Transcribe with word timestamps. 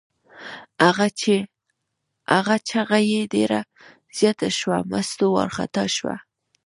هغه 2.35 2.55
چغه 2.69 2.99
یې 3.11 3.21
ډېره 3.33 3.59
زیاته 4.17 4.49
شوه، 4.57 4.77
مستو 4.91 5.25
وارخطا 5.35 5.85
شوه. 5.97 6.15